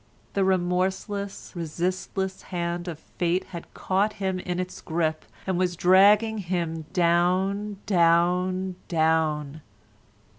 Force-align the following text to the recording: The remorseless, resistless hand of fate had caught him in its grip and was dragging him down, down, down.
The 0.33 0.43
remorseless, 0.43 1.51
resistless 1.53 2.41
hand 2.49 2.87
of 2.87 2.97
fate 2.97 3.43
had 3.49 3.71
caught 3.75 4.13
him 4.13 4.39
in 4.39 4.59
its 4.59 4.81
grip 4.81 5.25
and 5.45 5.59
was 5.59 5.75
dragging 5.75 6.39
him 6.39 6.85
down, 6.91 7.77
down, 7.85 8.77
down. 8.87 9.61